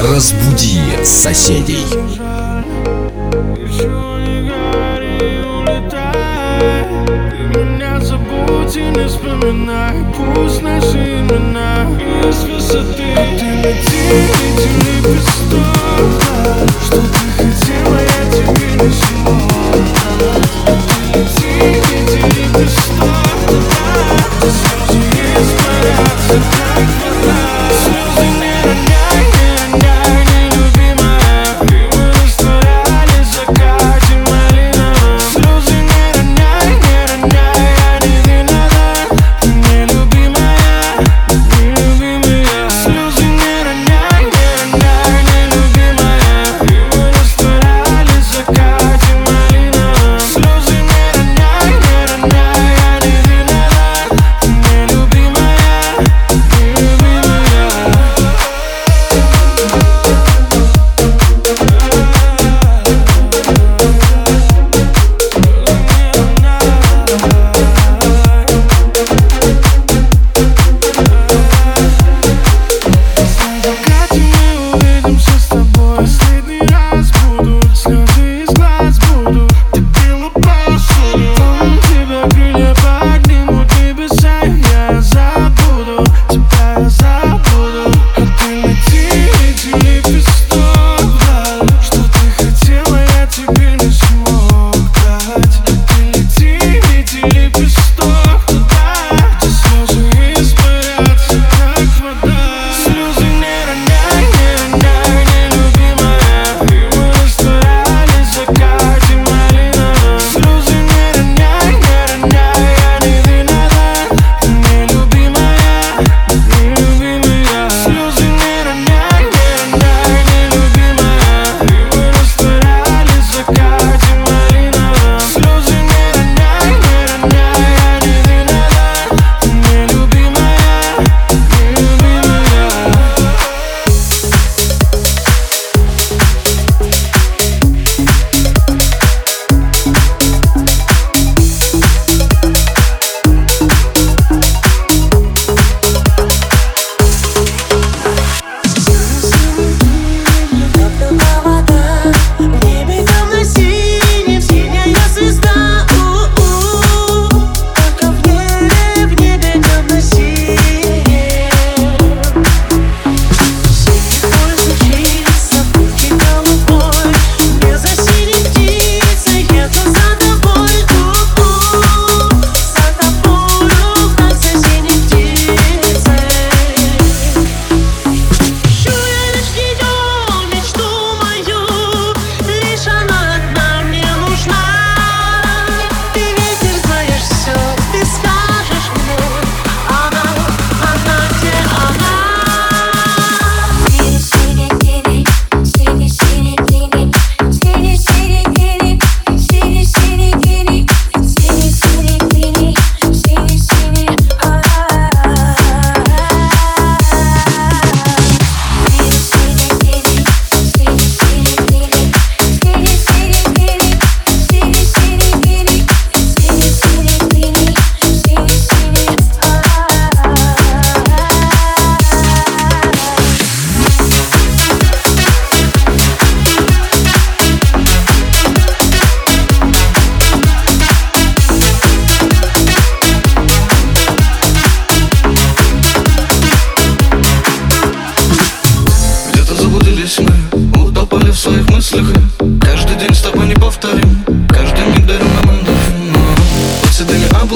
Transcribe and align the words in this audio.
Разбуди 0.00 0.80
соседей. 1.04 1.86
Пусть 10.16 10.62
наши 10.62 11.20
имена 11.20 11.86
из 12.28 12.44
высоты 12.44 13.14
Ты 13.38 13.46
лети, 13.46 14.00
лети, 14.10 14.70
лепесток 14.84 15.62
Что 16.84 16.96
ты 16.96 17.31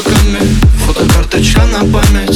облаками 0.00 0.40
Фотокарточка 0.86 1.62
на 1.66 1.80
память 1.80 2.29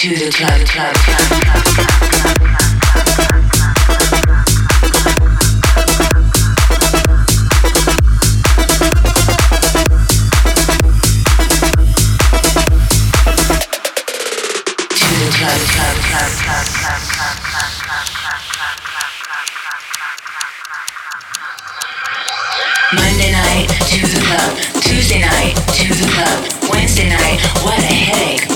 to 0.00 0.08
the 0.08 0.30
club. 0.32 0.96
Monday 22.94 23.32
night 23.32 23.68
to 23.90 24.06
the 24.06 24.20
club, 24.24 24.56
Tuesday 24.82 25.20
night 25.20 25.54
to 25.74 25.92
the 25.92 26.10
club, 26.10 26.70
Wednesday 26.70 27.10
night, 27.10 27.38
what 27.62 27.78
a 27.78 27.82
headache 27.82 28.49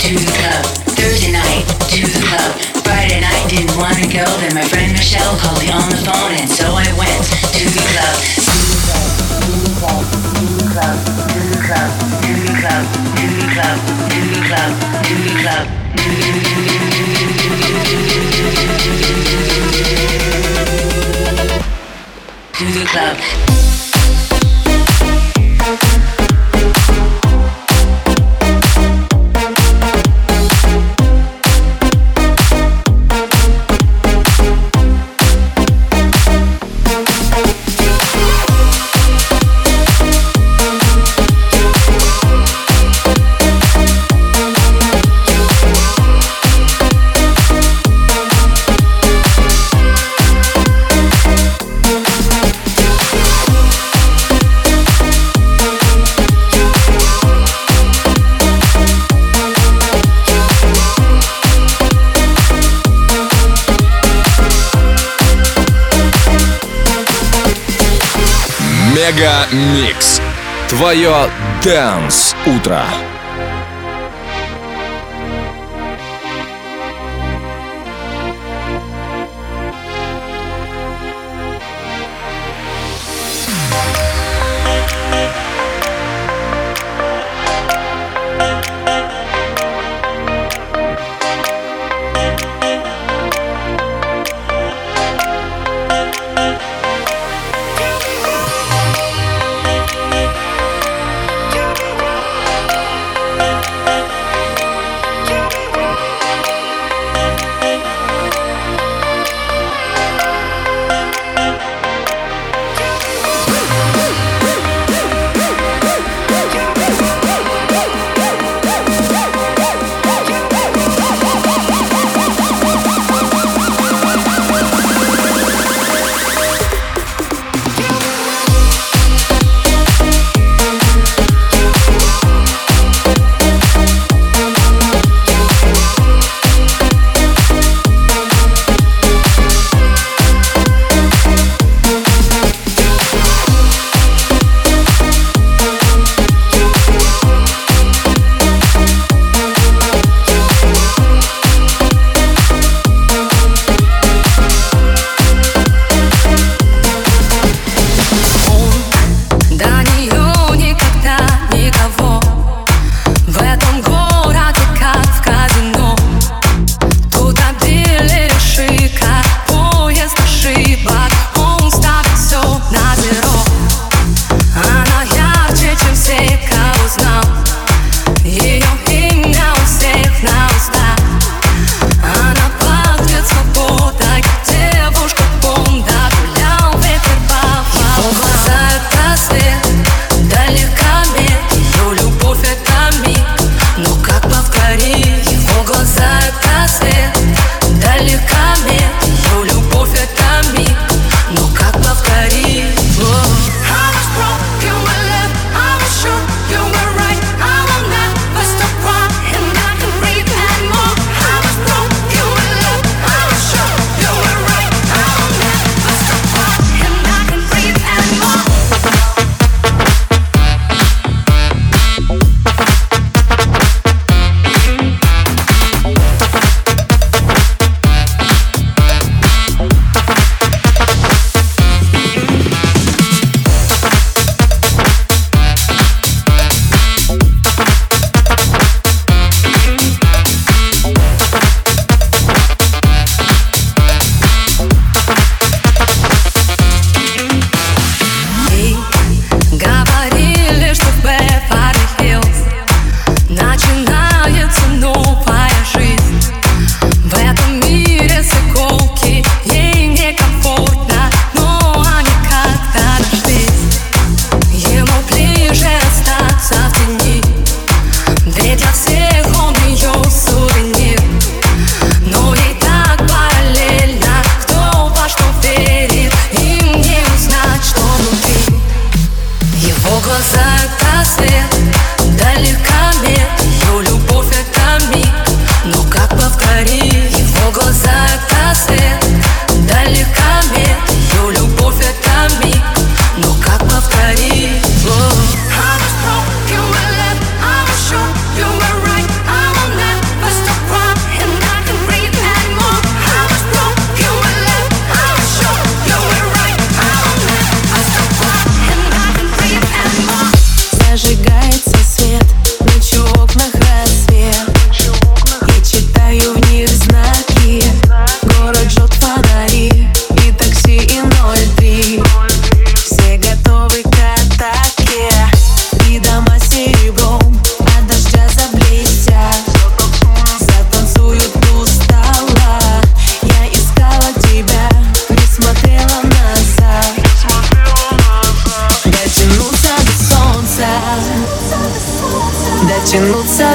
to 0.00 0.14
the 0.14 0.32
club. 0.32 0.64
Thursday 0.96 1.30
night 1.30 1.68
to 1.92 2.00
the 2.00 2.24
club, 2.24 2.56
Friday 2.82 3.20
night 3.20 3.50
didn't 3.50 3.76
wanna 3.76 4.08
go, 4.08 4.24
then 4.40 4.54
my 4.54 4.64
friend 4.64 4.92
Michelle 4.92 5.36
called 5.36 5.60
me 5.60 5.68
on 5.68 5.90
the 5.90 5.96
phone, 5.98 6.32
and 6.40 6.48
so 6.48 6.64
I 6.72 6.88
went 6.96 7.20
to 7.52 7.64
the 7.68 7.84
club. 7.92 8.39
Микс. 69.52 70.20
Твое 70.68 71.28
Дэнс 71.62 72.36
Утро. 72.46 72.84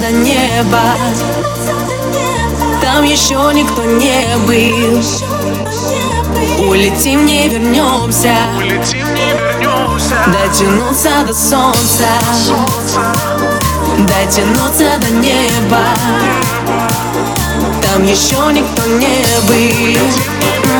до 0.00 0.10
неба. 0.10 0.80
Там 2.82 3.04
еще 3.04 3.50
никто 3.52 3.84
не 3.84 4.36
был. 4.46 5.02
Улетим, 6.66 7.26
не 7.26 7.48
вернемся. 7.48 8.34
Дотянуться 10.26 11.10
до 11.26 11.34
солнца. 11.34 12.08
Дотянуться 13.98 14.98
до 15.00 15.10
неба. 15.16 15.84
Там 17.82 18.04
еще 18.04 18.52
никто 18.52 18.86
не 18.86 19.24
был. 19.48 20.79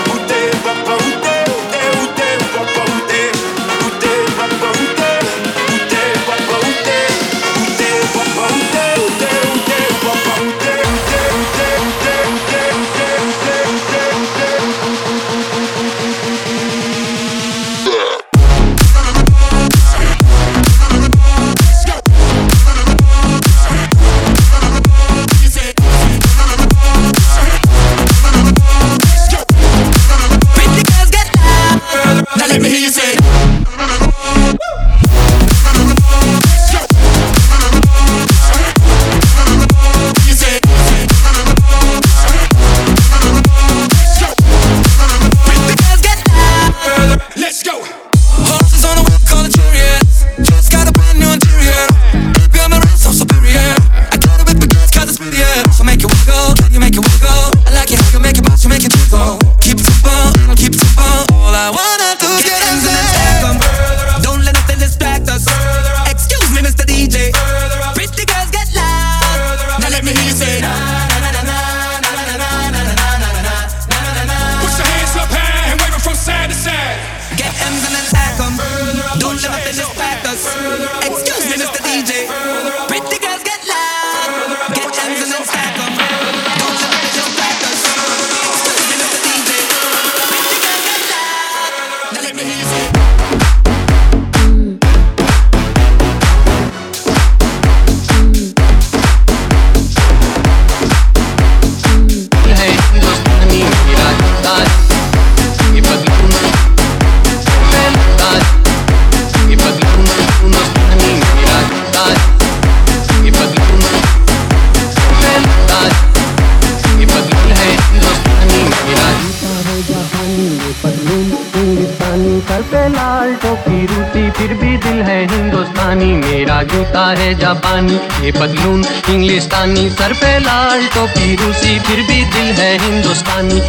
पानी 126.01 126.13
मेरा 126.17 126.61
जूता 126.63 127.03
है 127.17 127.33
जापानी 127.39 127.93
ये 128.25 128.31
पतलून 128.33 128.83
इंग्लिस्तानी 129.09 129.89
सर 129.91 130.13
पे 130.21 130.31
लाल 130.39 130.85
टोपी 130.95 131.35
तो 131.35 131.45
रूसी 131.45 131.77
फिर 131.79 132.01
भी 132.07 132.23
दिल 132.33 132.49
है 132.59 132.71
हिंदुस्तानी। 132.83 133.59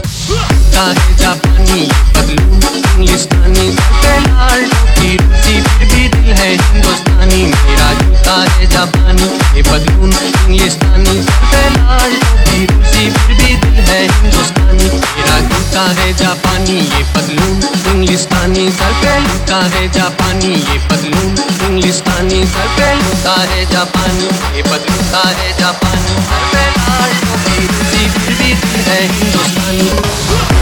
जापानी 1.20 1.88
पतलून 2.16 2.62
इंग्लिस्तानी 2.92 3.68
सर 3.72 3.92
पे 4.00 4.14
लाल 4.22 4.64
टोपी 4.64 5.16
तो 5.16 5.24
रूसी 5.24 5.60
फिर 5.60 5.88
भी 5.92 6.08
दिल 6.08 6.32
है 6.32 6.50
हिंदुस्तानी। 6.54 7.42
मेरा 7.44 7.92
जूता 8.00 8.40
है 8.42 8.66
जापानी 8.72 9.28
ये 9.56 9.62
पतलून 9.62 10.12
इंग्लिस्तानी 10.12 11.22
सर 11.22 11.44
पे 11.52 11.68
लाल 11.76 12.16
टोपी 12.16 12.66
फिर 12.66 12.72
रूसी 12.72 13.10
फिर 13.10 13.36
भी 13.36 13.54
दिल 13.56 13.84
है 13.90 14.00
हिंदुस्तानी। 14.04 14.88
मेरा 14.88 15.38
जूता 15.48 15.82
है 15.98 16.12
जापानी, 16.16 16.78
ये 16.80 17.02
पतलून 17.14 17.60
इंग्लिस्तानी 17.92 18.70
सर 18.72 18.92
पे 19.02 19.18
लूटा 19.20 19.60
है 19.74 19.88
जापानी, 19.92 20.54
ये 20.54 20.78
पतलून 20.88 21.34
इंग्लिस्तानी 21.72 22.44
सर 22.46 22.66
पे 22.76 22.88
लुटा 22.94 23.34
है 23.50 23.64
जापानी। 23.70 24.26
ये 24.56 24.62
बदलूटा 24.62 25.22
है 25.38 25.52
जापानी। 25.58 26.16
सर 26.28 26.44
पे 26.52 26.64
लाल 26.76 27.14
टोपी 27.22 27.66
सी 27.90 28.08
फिर 28.10 28.34
भी 28.40 28.50
है 28.88 29.00
हिंदुस्तानी। 29.12 30.61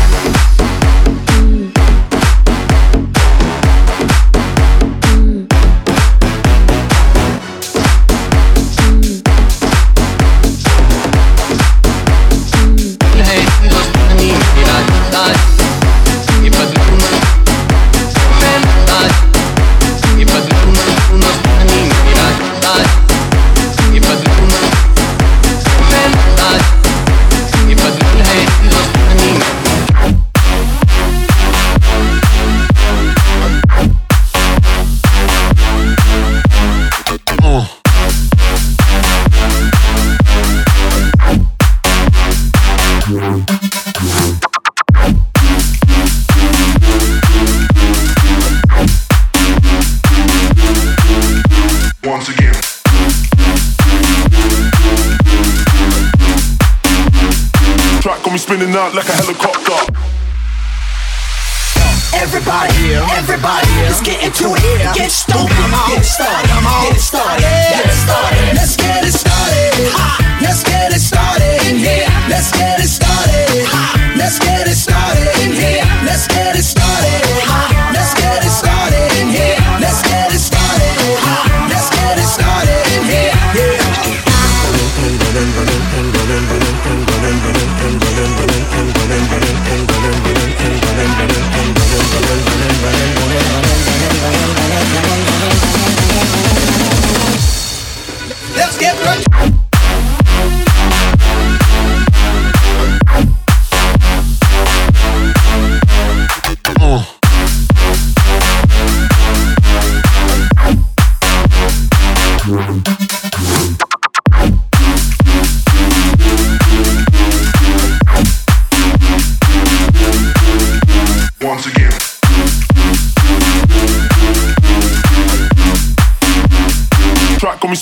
look 58.95 59.09
at 59.09 59.25
her 59.25 59.30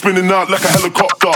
spinning 0.08 0.30
out 0.30 0.48
like 0.48 0.64
a 0.64 0.68
helicopter. 0.68 1.32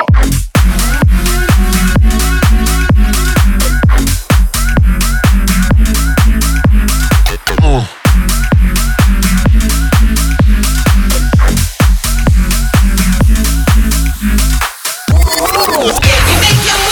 You 16.24 16.40
make 16.40 16.64
your 16.64 16.91